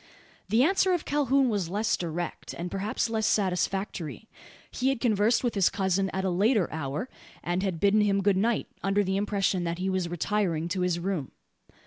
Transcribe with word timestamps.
The 0.49 0.63
answer 0.63 0.93
of 0.93 1.05
Calhoun 1.05 1.47
was 1.47 1.69
less 1.69 1.95
direct, 1.95 2.55
and, 2.55 2.71
perhaps, 2.71 3.07
less 3.07 3.27
satisfactory. 3.27 4.27
He 4.71 4.89
had 4.89 4.99
conversed 4.99 5.43
with 5.43 5.53
his 5.53 5.69
cousin 5.69 6.09
at 6.09 6.25
a 6.25 6.31
later 6.31 6.67
hour, 6.73 7.07
and 7.43 7.61
had 7.61 7.79
bidden 7.79 8.01
him 8.01 8.23
good 8.23 8.35
night, 8.35 8.65
under 8.81 9.03
the 9.03 9.15
impression 9.17 9.63
that 9.65 9.77
he 9.77 9.91
was 9.91 10.09
retiring 10.09 10.67
to 10.69 10.81
his 10.81 10.97
room. 10.97 11.29